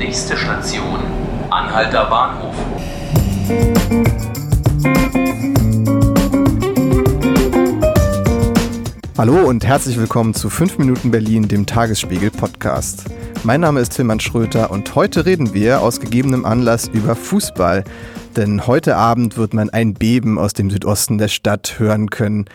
Nächste 0.00 0.34
Station, 0.34 0.98
Anhalter 1.50 2.06
Bahnhof. 2.06 2.54
Hallo 9.18 9.46
und 9.46 9.66
herzlich 9.66 9.98
willkommen 9.98 10.32
zu 10.32 10.48
5 10.48 10.78
Minuten 10.78 11.10
Berlin, 11.10 11.48
dem 11.48 11.66
Tagesspiegel 11.66 12.30
Podcast. 12.30 13.04
Mein 13.44 13.60
Name 13.60 13.80
ist 13.80 13.94
Tilman 13.94 14.20
Schröter 14.20 14.70
und 14.70 14.94
heute 14.94 15.26
reden 15.26 15.52
wir 15.52 15.82
aus 15.82 16.00
gegebenem 16.00 16.46
Anlass 16.46 16.88
über 16.88 17.14
Fußball. 17.14 17.84
Denn 18.36 18.66
heute 18.66 18.96
Abend 18.96 19.36
wird 19.36 19.52
man 19.52 19.68
ein 19.68 19.92
Beben 19.92 20.38
aus 20.38 20.54
dem 20.54 20.70
Südosten 20.70 21.18
der 21.18 21.28
Stadt 21.28 21.78
hören 21.78 22.08
können. 22.08 22.46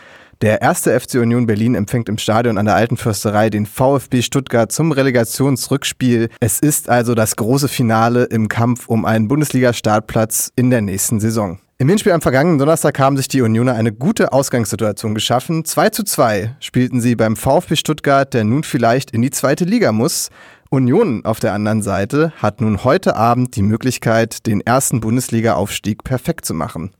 Der 0.42 0.62
erste 0.62 1.00
FC 1.00 1.16
Union 1.16 1.48
Berlin 1.48 1.76
empfängt 1.76 2.10
im 2.10 2.18
Stadion 2.18 2.58
an 2.58 2.66
der 2.66 2.76
Alten 2.76 2.98
Försterei 2.98 3.50
den 3.50 3.66
VfB 3.66 4.22
Stuttgart 4.22 4.70
zum 4.70 4.92
Relegationsrückspiel. 4.92 6.28
Es 6.42 6.60
ist 6.60 6.90
also 6.90 7.16
das 7.16 7.38
große 7.38 7.70
Finale 7.70 8.26
im 8.26 8.50
Kampf 8.50 8.90
um 8.90 9.06
einen 9.06 9.30
Bundesliga-Startplatz 9.30 10.52
in 10.58 10.72
der 10.72 10.82
nächsten 10.82 11.22
Saison. 11.22 11.60
Im 11.78 11.88
Hinspiel 11.88 12.12
am 12.12 12.22
vergangenen 12.22 12.58
Donnerstag 12.58 13.00
haben 13.00 13.16
sich 13.16 13.30
die 13.30 13.42
Unioner 13.42 13.76
eine 13.76 13.94
gute 13.94 14.34
Ausgangssituation 14.34 15.14
geschaffen. 15.14 15.64
2 15.64 15.90
zu 15.92 16.04
2 16.04 16.56
spielten 16.60 17.00
sie 17.00 17.16
beim 17.16 17.38
VfB 17.38 17.78
Stuttgart, 17.78 18.34
der 18.34 18.44
nun 18.44 18.64
vielleicht 18.64 19.12
in 19.12 19.22
die 19.22 19.32
zweite 19.32 19.64
Liga 19.64 19.94
muss. 19.94 20.30
Union 20.70 21.24
auf 21.24 21.40
der 21.40 21.54
anderen 21.54 21.82
Seite 21.82 22.34
hat 22.42 22.60
nun 22.60 22.84
heute 22.84 23.16
Abend 23.16 23.56
die 23.56 23.62
Möglichkeit, 23.62 24.46
den 24.48 24.60
ersten 24.60 25.00
Bundesliga-Aufstieg 25.00 26.04
perfekt 26.04 26.46
zu 26.46 26.54
machen. 26.54 26.92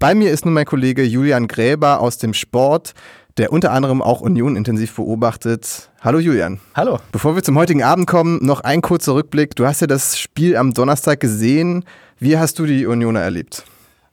Bei 0.00 0.14
mir 0.14 0.30
ist 0.30 0.44
nun 0.44 0.54
mein 0.54 0.64
Kollege 0.64 1.02
Julian 1.02 1.48
Gräber 1.48 1.98
aus 1.98 2.18
dem 2.18 2.32
Sport, 2.32 2.94
der 3.36 3.52
unter 3.52 3.72
anderem 3.72 4.00
auch 4.00 4.20
Union 4.20 4.54
intensiv 4.54 4.94
beobachtet. 4.94 5.90
Hallo 6.02 6.20
Julian. 6.20 6.60
Hallo. 6.76 7.00
Bevor 7.10 7.34
wir 7.34 7.42
zum 7.42 7.58
heutigen 7.58 7.82
Abend 7.82 8.06
kommen, 8.06 8.38
noch 8.40 8.60
ein 8.60 8.80
kurzer 8.80 9.16
Rückblick. 9.16 9.56
Du 9.56 9.66
hast 9.66 9.80
ja 9.80 9.88
das 9.88 10.16
Spiel 10.16 10.56
am 10.56 10.72
Donnerstag 10.72 11.18
gesehen. 11.18 11.84
Wie 12.20 12.38
hast 12.38 12.60
du 12.60 12.66
die 12.66 12.86
Unioner 12.86 13.22
erlebt? 13.22 13.64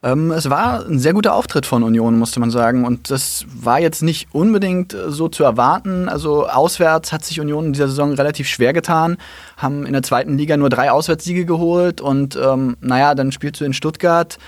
Ähm, 0.01 0.31
es 0.31 0.49
war 0.49 0.87
ein 0.87 0.97
sehr 0.97 1.13
guter 1.13 1.35
Auftritt 1.35 1.67
von 1.67 1.83
Union, 1.83 2.17
musste 2.17 2.39
man 2.39 2.49
sagen. 2.49 2.83
Und 2.83 3.11
das 3.11 3.45
war 3.53 3.79
jetzt 3.79 4.01
nicht 4.01 4.29
unbedingt 4.31 4.95
äh, 4.95 5.11
so 5.11 5.27
zu 5.27 5.43
erwarten. 5.43 6.09
Also 6.09 6.47
auswärts 6.47 7.13
hat 7.13 7.23
sich 7.23 7.39
Union 7.39 7.67
in 7.67 7.73
dieser 7.73 7.89
Saison 7.89 8.13
relativ 8.13 8.47
schwer 8.47 8.73
getan, 8.73 9.17
haben 9.57 9.85
in 9.85 9.93
der 9.93 10.01
zweiten 10.01 10.35
Liga 10.35 10.57
nur 10.57 10.69
drei 10.69 10.89
Auswärtssiege 10.89 11.45
geholt. 11.45 12.01
Und 12.01 12.39
ähm, 12.43 12.75
naja, 12.81 13.13
dann 13.13 13.31
spielst 13.31 13.61
du 13.61 13.65
in 13.65 13.73
Stuttgart 13.73 14.39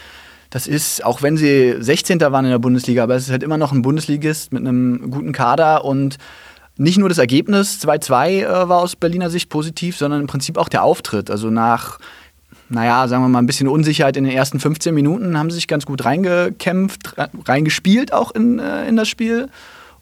das 0.49 0.67
ist, 0.67 1.03
auch 1.03 1.21
wenn 1.21 1.37
sie 1.37 1.75
16. 1.79 2.19
waren 2.21 2.45
in 2.45 2.51
der 2.51 2.59
Bundesliga, 2.59 3.03
aber 3.03 3.15
es 3.15 3.25
ist 3.25 3.31
halt 3.31 3.43
immer 3.43 3.57
noch 3.57 3.71
ein 3.71 3.81
Bundesligist 3.81 4.53
mit 4.53 4.65
einem 4.65 5.11
guten 5.11 5.33
Kader 5.33 5.83
und 5.83 6.17
nicht 6.77 6.97
nur 6.97 7.09
das 7.09 7.17
Ergebnis 7.17 7.79
2-2 7.83 8.29
äh, 8.29 8.69
war 8.69 8.79
aus 8.79 8.95
Berliner 8.95 9.29
Sicht 9.29 9.49
positiv, 9.49 9.97
sondern 9.97 10.21
im 10.21 10.27
Prinzip 10.27 10.57
auch 10.57 10.69
der 10.69 10.83
Auftritt. 10.83 11.31
Also 11.31 11.49
nach, 11.49 11.99
naja, 12.69 13.07
sagen 13.07 13.23
wir 13.23 13.29
mal, 13.29 13.39
ein 13.39 13.47
bisschen 13.47 13.67
Unsicherheit 13.67 14.15
in 14.15 14.23
den 14.23 14.33
ersten 14.33 14.59
15 14.59 14.93
Minuten 14.93 15.37
haben 15.37 15.49
sie 15.49 15.55
sich 15.55 15.67
ganz 15.67 15.85
gut 15.85 16.05
reingekämpft, 16.05 17.15
reingespielt 17.45 18.13
auch 18.13 18.31
in, 18.31 18.59
äh, 18.59 18.87
in 18.87 18.95
das 18.95 19.07
Spiel. 19.07 19.49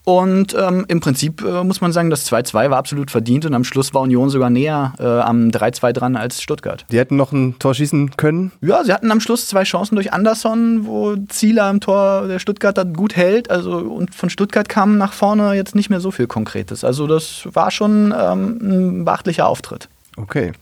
Und 0.06 0.56
ähm, 0.58 0.86
im 0.88 1.00
Prinzip 1.00 1.44
äh, 1.44 1.64
muss 1.64 1.82
man 1.82 1.92
sagen, 1.92 2.12
das 2.12 2.32
2-2 2.32 2.70
war 2.70 2.78
absolut 2.78 3.10
verdient 3.10 3.46
und 3.48 3.56
am 3.56 3.64
Schluss 3.64 3.94
war 3.96 4.02
Union 4.02 4.30
sogar 4.30 4.52
näher 4.52 4.94
äh, 5.00 5.04
am 5.04 5.50
3-2 5.50 5.94
dran 5.94 6.16
als 6.16 6.44
Stuttgart. 6.44 6.86
Die 6.92 7.00
hätten 7.00 7.16
noch 7.16 7.32
ein 7.32 7.58
Tor 7.58 7.74
schießen 7.74 8.16
können? 8.16 8.52
Ja, 8.62 8.84
sie 8.84 8.94
hatten 8.94 9.12
am 9.12 9.20
Schluss 9.20 9.48
zwei 9.48 9.64
Chancen 9.64 9.96
durch 9.96 10.14
Anderson, 10.14 10.86
wo 10.86 11.16
Zieler 11.28 11.66
am 11.66 11.82
Tor 11.82 12.28
der 12.28 12.38
Stuttgarter 12.38 12.86
gut 12.86 13.16
hält. 13.16 13.50
Also, 13.50 13.78
und 13.78 14.14
von 14.14 14.30
Stuttgart 14.30 14.70
kam 14.70 15.00
nach 15.00 15.12
vorne 15.12 15.54
jetzt 15.54 15.74
nicht 15.74 15.90
mehr 15.90 16.00
so 16.00 16.12
viel 16.12 16.28
Konkretes. 16.28 16.84
Also 16.84 17.08
das 17.08 17.48
war 17.52 17.72
schon 17.72 18.14
ähm, 18.16 18.60
ein 18.62 19.06
beachtlicher 19.06 19.48
Auftritt. 19.48 19.90
Okay. 20.18 20.54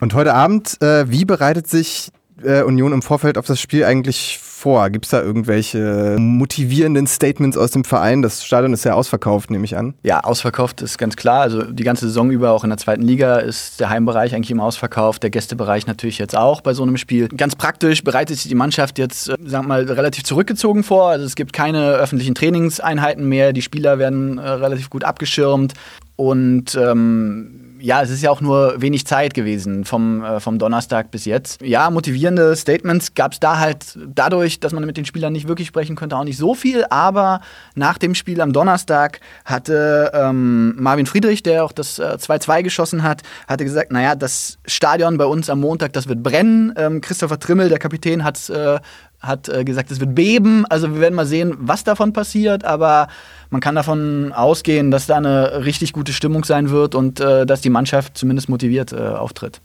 Und 0.00 0.14
heute 0.14 0.32
Abend, 0.32 0.80
äh, 0.80 1.10
wie 1.10 1.26
bereitet 1.26 1.68
sich 1.68 2.10
äh, 2.42 2.62
Union 2.62 2.92
im 2.92 3.02
Vorfeld 3.02 3.36
auf 3.36 3.46
das 3.46 3.60
Spiel 3.60 3.84
eigentlich 3.84 4.40
vor? 4.58 4.90
Gibt 4.90 5.06
es 5.06 5.10
da 5.12 5.22
irgendwelche 5.22 6.16
motivierenden 6.18 7.06
Statements 7.06 7.56
aus 7.56 7.70
dem 7.70 7.84
Verein? 7.84 8.22
Das 8.22 8.44
Stadion 8.44 8.72
ist 8.72 8.84
ja 8.84 8.94
ausverkauft, 8.94 9.50
nehme 9.50 9.64
ich 9.64 9.76
an. 9.76 9.94
Ja, 10.02 10.20
ausverkauft 10.20 10.82
ist 10.82 10.98
ganz 10.98 11.16
klar. 11.16 11.42
Also 11.42 11.62
die 11.62 11.84
ganze 11.84 12.06
Saison 12.06 12.30
über, 12.30 12.50
auch 12.50 12.64
in 12.64 12.70
der 12.70 12.76
zweiten 12.76 13.02
Liga, 13.02 13.36
ist 13.36 13.80
der 13.80 13.88
Heimbereich 13.90 14.34
eigentlich 14.34 14.50
immer 14.50 14.64
ausverkauft. 14.64 15.22
Der 15.22 15.30
Gästebereich 15.30 15.86
natürlich 15.86 16.18
jetzt 16.18 16.36
auch 16.36 16.60
bei 16.60 16.74
so 16.74 16.82
einem 16.82 16.96
Spiel. 16.96 17.28
Ganz 17.28 17.56
praktisch 17.56 18.02
bereitet 18.02 18.36
sich 18.36 18.48
die 18.48 18.54
Mannschaft 18.54 18.98
jetzt, 18.98 19.28
äh, 19.28 19.36
wir 19.38 19.62
mal, 19.62 19.84
relativ 19.84 20.24
zurückgezogen 20.24 20.82
vor. 20.82 21.08
Also 21.08 21.24
es 21.24 21.36
gibt 21.36 21.52
keine 21.52 21.92
öffentlichen 21.92 22.34
Trainingseinheiten 22.34 23.28
mehr. 23.28 23.52
Die 23.52 23.62
Spieler 23.62 23.98
werden 23.98 24.38
äh, 24.38 24.48
relativ 24.48 24.90
gut 24.90 25.04
abgeschirmt. 25.04 25.74
Und 26.16 26.74
ähm, 26.74 27.67
ja, 27.80 28.02
es 28.02 28.10
ist 28.10 28.22
ja 28.22 28.30
auch 28.30 28.40
nur 28.40 28.80
wenig 28.80 29.06
Zeit 29.06 29.34
gewesen 29.34 29.84
vom, 29.84 30.24
äh, 30.24 30.40
vom 30.40 30.58
Donnerstag 30.58 31.10
bis 31.10 31.24
jetzt. 31.24 31.60
Ja, 31.62 31.90
motivierende 31.90 32.56
Statements 32.56 33.14
gab 33.14 33.32
es 33.32 33.40
da 33.40 33.58
halt 33.58 33.98
dadurch, 34.06 34.60
dass 34.60 34.72
man 34.72 34.84
mit 34.84 34.96
den 34.96 35.04
Spielern 35.04 35.32
nicht 35.32 35.48
wirklich 35.48 35.68
sprechen 35.68 35.96
konnte, 35.96 36.16
auch 36.16 36.24
nicht 36.24 36.36
so 36.36 36.54
viel. 36.54 36.84
Aber 36.90 37.40
nach 37.74 37.98
dem 37.98 38.14
Spiel 38.14 38.40
am 38.40 38.52
Donnerstag 38.52 39.20
hatte 39.44 40.10
ähm, 40.14 40.74
Marvin 40.78 41.06
Friedrich, 41.06 41.42
der 41.42 41.64
auch 41.64 41.72
das 41.72 42.00
2-2 42.00 42.58
äh, 42.58 42.62
geschossen 42.62 43.02
hat, 43.02 43.22
hatte 43.46 43.64
gesagt, 43.64 43.92
naja, 43.92 44.14
das 44.14 44.58
Stadion 44.66 45.18
bei 45.18 45.26
uns 45.26 45.50
am 45.50 45.60
Montag, 45.60 45.92
das 45.92 46.08
wird 46.08 46.22
brennen. 46.22 46.72
Ähm, 46.76 47.00
Christopher 47.00 47.38
Trimmel, 47.38 47.68
der 47.68 47.78
Kapitän, 47.78 48.24
hat 48.24 48.48
äh, 48.50 48.78
hat 49.20 49.48
äh, 49.48 49.64
gesagt, 49.64 49.90
es 49.90 50.00
wird 50.00 50.14
beben. 50.14 50.64
Also 50.66 50.94
wir 50.94 51.00
werden 51.00 51.14
mal 51.14 51.26
sehen, 51.26 51.54
was 51.58 51.84
davon 51.84 52.12
passiert, 52.12 52.64
aber 52.64 53.08
man 53.50 53.60
kann 53.60 53.74
davon 53.74 54.32
ausgehen, 54.32 54.90
dass 54.90 55.06
da 55.06 55.16
eine 55.16 55.64
richtig 55.64 55.92
gute 55.92 56.12
Stimmung 56.12 56.44
sein 56.44 56.70
wird 56.70 56.94
und 56.94 57.20
äh, 57.20 57.46
dass 57.46 57.60
die 57.60 57.70
Mannschaft 57.70 58.16
zumindest 58.16 58.48
motiviert 58.48 58.92
äh, 58.92 58.96
auftritt. 58.96 59.60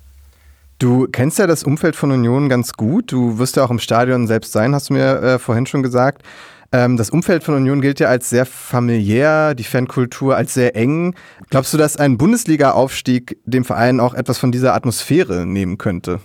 Du 0.80 1.08
kennst 1.12 1.40
ja 1.40 1.48
das 1.48 1.64
Umfeld 1.64 1.96
von 1.96 2.12
Union 2.12 2.50
ganz 2.50 2.74
gut. 2.74 3.12
Du 3.12 3.38
wirst 3.38 3.56
ja 3.56 3.64
auch 3.64 3.72
im 3.72 3.80
Stadion 3.80 4.28
selbst 4.28 4.52
sein, 4.52 4.74
hast 4.74 4.90
du 4.90 4.94
mir 4.94 5.22
äh, 5.22 5.40
vorhin 5.40 5.66
schon 5.66 5.84
gesagt. 5.84 6.24
Ähm, 6.74 6.98
das 6.98 7.12
Umfeld 7.12 7.44
von 7.44 7.54
Union 7.54 7.82
gilt 7.82 8.00
ja 8.00 8.08
als 8.08 8.30
sehr 8.30 8.48
familiär, 8.48 9.54
die 9.54 9.64
Fankultur 9.64 10.36
als 10.36 10.56
sehr 10.56 10.76
eng. 10.76 11.16
Glaubst 11.52 11.72
du, 11.74 11.78
dass 11.78 11.98
ein 11.98 12.18
Bundesliga-Aufstieg 12.18 13.38
dem 13.46 13.64
Verein 13.64 14.00
auch 14.00 14.16
etwas 14.16 14.40
von 14.40 14.52
dieser 14.52 14.74
Atmosphäre 14.74 15.46
nehmen 15.46 15.78
könnte? 15.78 16.20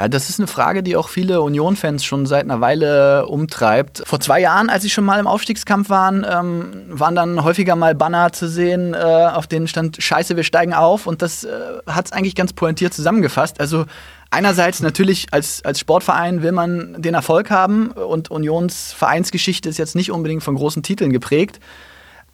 Ja, 0.00 0.08
das 0.08 0.30
ist 0.30 0.40
eine 0.40 0.46
Frage, 0.46 0.82
die 0.82 0.96
auch 0.96 1.10
viele 1.10 1.42
Union-Fans 1.42 2.06
schon 2.06 2.24
seit 2.24 2.44
einer 2.44 2.62
Weile 2.62 3.26
umtreibt. 3.26 4.02
Vor 4.06 4.18
zwei 4.18 4.40
Jahren, 4.40 4.70
als 4.70 4.82
sie 4.82 4.88
schon 4.88 5.04
mal 5.04 5.20
im 5.20 5.26
Aufstiegskampf 5.26 5.90
waren, 5.90 6.24
ähm, 6.26 6.84
waren 6.88 7.14
dann 7.14 7.44
häufiger 7.44 7.76
mal 7.76 7.94
Banner 7.94 8.32
zu 8.32 8.48
sehen, 8.48 8.94
äh, 8.94 8.96
auf 8.96 9.46
denen 9.46 9.68
stand 9.68 10.02
Scheiße, 10.02 10.36
wir 10.36 10.42
steigen 10.42 10.72
auf. 10.72 11.06
Und 11.06 11.20
das 11.20 11.44
äh, 11.44 11.50
hat 11.86 12.06
es 12.06 12.12
eigentlich 12.12 12.34
ganz 12.34 12.54
pointiert 12.54 12.94
zusammengefasst. 12.94 13.60
Also 13.60 13.84
einerseits 14.30 14.80
natürlich 14.80 15.26
als, 15.32 15.62
als 15.66 15.80
Sportverein 15.80 16.42
will 16.42 16.52
man 16.52 17.02
den 17.02 17.12
Erfolg 17.12 17.50
haben 17.50 17.88
und 17.90 18.30
Unions 18.30 18.94
Vereinsgeschichte 18.94 19.68
ist 19.68 19.76
jetzt 19.76 19.96
nicht 19.96 20.10
unbedingt 20.10 20.42
von 20.42 20.54
großen 20.54 20.82
Titeln 20.82 21.12
geprägt. 21.12 21.60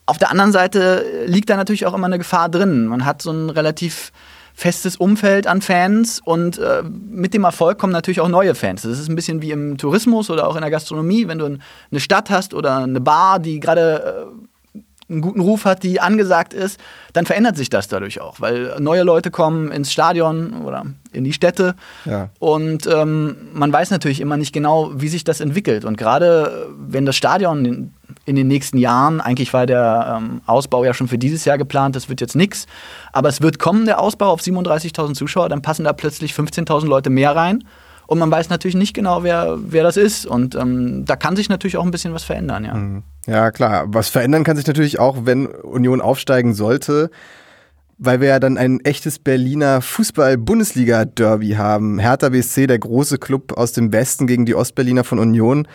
Auf 0.09 0.19
der 0.19 0.31
anderen 0.31 0.53
Seite 0.53 1.05
liegt 1.27 1.51
da 1.51 1.57
natürlich 1.57 1.85
auch 1.85 1.95
immer 1.95 2.07
eine 2.07 2.19
Gefahr 2.19 2.49
drin. 2.49 2.87
Man 2.87 3.05
hat 3.05 3.23
so 3.23 3.33
ein 3.33 3.51
relativ 3.51 4.13
festes 4.57 4.97
Umfeld 4.97 5.47
an 5.47 5.61
Fans 5.61 6.19
und 6.25 6.57
äh, 6.57 6.83
mit 6.83 7.35
dem 7.35 7.45
Erfolg 7.45 7.79
kommen 7.79 7.93
natürlich 7.93 8.23
auch 8.23 8.29
neue 8.29 8.55
Fans. 8.55 8.83
Das 8.83 8.99
ist 8.99 9.09
ein 9.09 9.15
bisschen 9.15 9.43
wie 9.43 9.51
im 9.51 9.77
Tourismus 9.77 10.31
oder 10.31 10.49
auch 10.49 10.57
in 10.57 10.63
der 10.63 10.71
Gastronomie, 10.71 11.29
wenn 11.29 11.39
du 11.39 11.45
eine 11.45 12.01
Stadt 12.01 12.31
hast 12.31 12.55
oder 12.55 12.79
eine 12.79 13.03
Bar, 13.03 13.39
die 13.39 13.61
gerade 13.61 14.27
äh, 14.73 14.81
einen 15.09 15.21
guten 15.21 15.41
Ruf 15.41 15.67
hat, 15.67 15.83
die 15.83 16.01
angesagt 16.01 16.55
ist, 16.55 16.81
dann 17.13 17.27
verändert 17.27 17.57
sich 17.57 17.69
das 17.69 17.87
dadurch 17.87 18.21
auch, 18.23 18.41
weil 18.41 18.75
neue 18.81 19.03
Leute 19.03 19.31
kommen 19.31 19.71
ins 19.71 19.93
Stadion 19.93 20.63
oder 20.65 20.85
in 21.13 21.23
die 21.23 21.35
Städte 21.35 21.75
ja. 22.07 22.31
und 22.39 22.87
ähm, 22.87 23.37
man 23.53 23.71
weiß 23.71 23.91
natürlich 23.91 24.21
immer 24.21 24.39
nicht 24.39 24.53
genau, 24.53 24.91
wie 24.95 25.09
sich 25.09 25.23
das 25.23 25.41
entwickelt. 25.41 25.85
Und 25.85 25.97
gerade 25.97 26.69
wenn 26.77 27.07
das 27.07 27.15
Stadion 27.15 27.93
in 28.27 28.37
den 28.37 28.49
nächsten 28.49 28.77
Jahren. 28.77 29.21
Eigentlich 29.21 29.53
war 29.53 29.67
der 29.67 30.19
ähm, 30.19 30.43
Ausbau 30.47 30.85
ja 30.85 30.93
schon 30.93 31.09
für 31.09 31.17
dieses 31.17 31.45
Jahr 31.45 31.57
geplant, 31.57 31.97
das 31.97 32.09
wird 32.09 32.21
jetzt 32.21 32.37
nichts. 32.37 32.67
Aber 33.13 33.29
es 33.29 33.41
wird 33.41 33.59
kommen, 33.59 33.87
der 33.87 34.01
Ausbau 34.01 34.31
auf 34.31 34.41
37.000 34.41 35.15
Zuschauer, 35.15 35.49
dann 35.49 35.63
passen 35.63 35.85
da 35.85 35.93
plötzlich 35.93 36.33
15.000 36.33 36.87
Leute 36.87 37.09
mehr 37.09 37.35
rein. 37.35 37.65
Und 38.07 38.19
man 38.19 38.31
weiß 38.31 38.51
natürlich 38.51 38.77
nicht 38.77 38.95
genau, 38.95 39.23
wer, 39.23 39.57
wer 39.59 39.83
das 39.83 39.97
ist. 39.97 40.27
Und 40.27 40.55
ähm, 40.55 41.05
da 41.07 41.17
kann 41.17 41.35
sich 41.35 41.49
natürlich 41.49 41.77
auch 41.77 41.85
ein 41.85 41.91
bisschen 41.91 42.13
was 42.13 42.25
verändern, 42.25 42.65
ja. 42.65 42.75
Mhm. 42.75 43.03
Ja, 43.27 43.51
klar. 43.51 43.87
Was 43.89 44.09
verändern 44.09 44.45
kann 44.45 44.57
sich 44.57 44.67
natürlich 44.67 45.01
auch, 45.01 45.19
wenn 45.25 45.47
Union 45.47 46.01
aufsteigen 46.01 46.55
sollte 46.55 47.11
weil 47.99 48.21
wir 48.21 48.29
ja 48.29 48.39
dann 48.39 48.59
ein 48.59 48.81
echtes 48.81 49.19
Berliner 49.19 49.81
Fußball-Bundesliga-Derby 49.81 51.53
haben. 51.53 51.99
Hertha 51.99 52.29
BSC, 52.29 52.67
der 52.67 52.79
große 52.79 53.19
Club 53.19 53.57
aus 53.57 53.73
dem 53.73 53.93
Westen 53.93 54.27
gegen 54.27 54.45
die 54.45 54.55
Ostberliner 54.55 55.05
von 55.05 55.19
Union. 55.19 55.67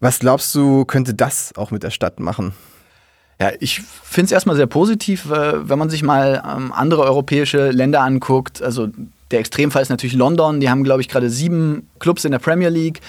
Was 0.00 0.18
glaubst 0.18 0.54
du, 0.54 0.84
könnte 0.86 1.14
das 1.14 1.52
auch 1.56 1.70
mit 1.70 1.82
der 1.82 1.90
Stadt 1.90 2.20
machen? 2.20 2.54
Ja, 3.38 3.52
ich 3.58 3.80
finde 3.80 4.26
es 4.26 4.32
erstmal 4.32 4.56
sehr 4.56 4.66
positiv, 4.66 5.30
äh, 5.30 5.68
wenn 5.68 5.78
man 5.78 5.88
sich 5.88 6.02
mal 6.02 6.42
ähm, 6.46 6.72
andere 6.72 7.02
europäische 7.02 7.70
Länder 7.70 8.00
anguckt. 8.02 8.62
Also 8.62 8.88
der 9.30 9.40
Extremfall 9.40 9.82
ist 9.82 9.88
natürlich 9.88 10.14
London. 10.14 10.60
Die 10.60 10.68
haben, 10.68 10.84
glaube 10.84 11.00
ich, 11.00 11.08
gerade 11.08 11.30
sieben 11.30 11.88
Clubs 12.00 12.24
in 12.24 12.32
der 12.32 12.38
Premier 12.38 12.68
League. 12.68 13.00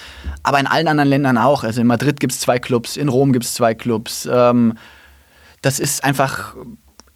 Aber 0.43 0.59
in 0.59 0.67
allen 0.67 0.87
anderen 0.87 1.09
Ländern 1.09 1.37
auch. 1.37 1.63
Also 1.63 1.81
in 1.81 1.87
Madrid 1.87 2.19
gibt 2.19 2.33
es 2.33 2.39
zwei 2.39 2.59
Clubs, 2.59 2.95
in 2.95 3.09
Rom 3.09 3.33
gibt 3.33 3.45
es 3.45 3.53
zwei 3.53 3.73
Clubs. 3.73 4.27
Ähm, 4.31 4.77
das 5.61 5.79
ist 5.79 6.03
einfach 6.03 6.55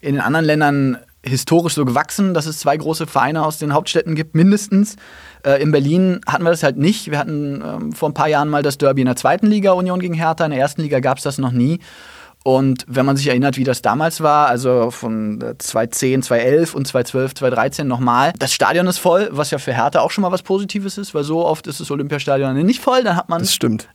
in 0.00 0.14
den 0.14 0.20
anderen 0.22 0.44
Ländern 0.44 0.98
historisch 1.26 1.74
so 1.74 1.84
gewachsen, 1.84 2.34
dass 2.34 2.46
es 2.46 2.58
zwei 2.58 2.76
große 2.76 3.06
Vereine 3.06 3.44
aus 3.44 3.58
den 3.58 3.72
Hauptstädten 3.74 4.14
gibt, 4.14 4.34
mindestens. 4.34 4.96
Äh, 5.44 5.62
in 5.62 5.72
Berlin 5.72 6.20
hatten 6.26 6.44
wir 6.44 6.50
das 6.50 6.62
halt 6.62 6.76
nicht. 6.76 7.10
Wir 7.10 7.18
hatten 7.18 7.62
ähm, 7.64 7.92
vor 7.92 8.08
ein 8.08 8.14
paar 8.14 8.28
Jahren 8.28 8.48
mal 8.48 8.62
das 8.62 8.78
Derby 8.78 9.02
in 9.02 9.06
der 9.06 9.16
zweiten 9.16 9.46
Liga, 9.46 9.72
Union 9.72 10.00
gegen 10.00 10.14
Hertha. 10.14 10.44
In 10.44 10.50
der 10.52 10.60
ersten 10.60 10.82
Liga 10.82 11.00
gab 11.00 11.18
es 11.18 11.24
das 11.24 11.38
noch 11.38 11.52
nie. 11.52 11.80
Und 12.46 12.84
wenn 12.86 13.04
man 13.04 13.16
sich 13.16 13.26
erinnert, 13.26 13.56
wie 13.56 13.64
das 13.64 13.82
damals 13.82 14.20
war, 14.20 14.46
also 14.46 14.92
von 14.92 15.42
2010, 15.58 16.22
2011 16.22 16.74
und 16.76 16.86
2012, 16.86 17.34
2013 17.34 17.88
nochmal, 17.88 18.32
das 18.38 18.52
Stadion 18.52 18.86
ist 18.86 18.98
voll, 18.98 19.28
was 19.32 19.50
ja 19.50 19.58
für 19.58 19.74
Hertha 19.74 19.98
auch 19.98 20.12
schon 20.12 20.22
mal 20.22 20.30
was 20.30 20.44
Positives 20.44 20.96
ist, 20.96 21.12
weil 21.12 21.24
so 21.24 21.44
oft 21.44 21.66
ist 21.66 21.80
das 21.80 21.90
Olympiastadion 21.90 22.54
nicht 22.64 22.80
voll. 22.80 23.02
Dann 23.02 23.16
hat 23.16 23.28
man 23.28 23.44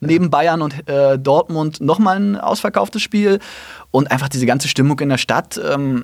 neben 0.01 0.29
Bayern 0.29 0.61
und 0.61 0.85
äh, 0.89 1.17
Dortmund 1.17 1.79
nochmal 1.79 2.17
ein 2.17 2.37
ausverkauftes 2.37 3.01
Spiel 3.01 3.39
und 3.89 4.11
einfach 4.11 4.27
diese 4.27 4.45
ganze 4.45 4.67
Stimmung 4.67 4.99
in 4.99 5.07
der 5.07 5.17
Stadt. 5.17 5.57
Ähm, 5.57 6.03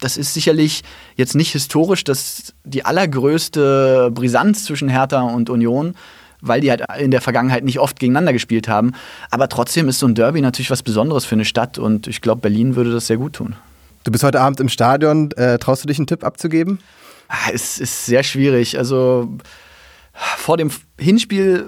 das 0.00 0.16
ist 0.16 0.34
sicherlich 0.34 0.82
jetzt 1.16 1.34
nicht 1.34 1.52
historisch 1.52 2.04
das 2.04 2.54
die 2.64 2.84
allergrößte 2.84 4.10
Brisanz 4.12 4.64
zwischen 4.64 4.88
Hertha 4.88 5.20
und 5.20 5.50
Union 5.50 5.94
weil 6.42 6.60
die 6.60 6.70
halt 6.70 6.82
in 6.98 7.10
der 7.10 7.20
Vergangenheit 7.20 7.64
nicht 7.64 7.78
oft 7.78 7.98
gegeneinander 7.98 8.32
gespielt 8.32 8.68
haben. 8.68 8.92
Aber 9.30 9.48
trotzdem 9.48 9.88
ist 9.88 9.98
so 9.98 10.06
ein 10.06 10.14
Derby 10.14 10.40
natürlich 10.40 10.70
was 10.70 10.82
Besonderes 10.82 11.24
für 11.24 11.34
eine 11.34 11.44
Stadt 11.44 11.78
und 11.78 12.06
ich 12.06 12.20
glaube, 12.20 12.40
Berlin 12.40 12.76
würde 12.76 12.92
das 12.92 13.06
sehr 13.06 13.18
gut 13.18 13.34
tun. 13.34 13.56
Du 14.04 14.10
bist 14.10 14.24
heute 14.24 14.40
Abend 14.40 14.60
im 14.60 14.68
Stadion. 14.68 15.30
Äh, 15.32 15.58
traust 15.58 15.84
du 15.84 15.88
dich 15.88 15.98
einen 15.98 16.06
Tipp 16.06 16.24
abzugeben? 16.24 16.78
Ah, 17.28 17.50
es 17.52 17.78
ist 17.78 18.06
sehr 18.06 18.22
schwierig. 18.22 18.78
Also 18.78 19.28
vor 20.14 20.56
dem 20.56 20.70
Hinspiel 20.98 21.66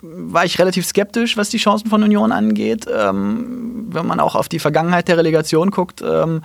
war 0.00 0.44
ich 0.44 0.60
relativ 0.60 0.86
skeptisch, 0.86 1.36
was 1.36 1.48
die 1.48 1.58
Chancen 1.58 1.90
von 1.90 2.02
Union 2.04 2.30
angeht. 2.30 2.86
Ähm, 2.88 3.88
wenn 3.90 4.06
man 4.06 4.20
auch 4.20 4.36
auf 4.36 4.48
die 4.48 4.60
Vergangenheit 4.60 5.08
der 5.08 5.18
Relegation 5.18 5.70
guckt. 5.70 6.00
Ähm, 6.00 6.42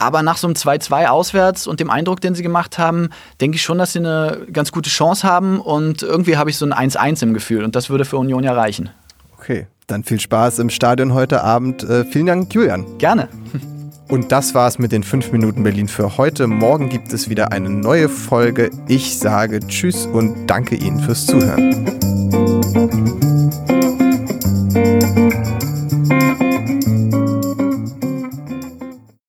aber 0.00 0.22
nach 0.22 0.38
so 0.38 0.46
einem 0.46 0.54
2-2 0.54 1.06
auswärts 1.06 1.66
und 1.66 1.78
dem 1.78 1.90
Eindruck, 1.90 2.20
den 2.20 2.34
sie 2.34 2.42
gemacht 2.42 2.78
haben, 2.78 3.10
denke 3.40 3.56
ich 3.56 3.62
schon, 3.62 3.78
dass 3.78 3.92
sie 3.92 4.00
eine 4.00 4.46
ganz 4.52 4.72
gute 4.72 4.90
Chance 4.90 5.28
haben. 5.28 5.60
Und 5.60 6.02
irgendwie 6.02 6.36
habe 6.36 6.50
ich 6.50 6.56
so 6.56 6.66
ein 6.66 6.72
1-1 6.72 7.22
im 7.22 7.34
Gefühl. 7.34 7.64
Und 7.64 7.76
das 7.76 7.90
würde 7.90 8.04
für 8.04 8.16
Union 8.16 8.42
ja 8.42 8.52
reichen. 8.52 8.90
Okay, 9.38 9.66
dann 9.86 10.02
viel 10.02 10.18
Spaß 10.18 10.58
im 10.58 10.70
Stadion 10.70 11.14
heute 11.14 11.44
Abend. 11.44 11.82
Äh, 11.82 12.04
vielen 12.04 12.26
Dank, 12.26 12.52
Julian. 12.54 12.98
Gerne. 12.98 13.28
Und 14.08 14.32
das 14.32 14.54
war's 14.54 14.78
mit 14.78 14.90
den 14.90 15.04
5 15.04 15.30
Minuten 15.30 15.62
Berlin 15.62 15.86
für 15.86 16.16
heute. 16.16 16.48
Morgen 16.48 16.88
gibt 16.88 17.12
es 17.12 17.28
wieder 17.28 17.52
eine 17.52 17.70
neue 17.70 18.08
Folge. 18.08 18.70
Ich 18.88 19.18
sage 19.18 19.60
Tschüss 19.60 20.06
und 20.06 20.48
danke 20.48 20.74
Ihnen 20.74 20.98
fürs 20.98 21.26
Zuhören. 21.26 21.99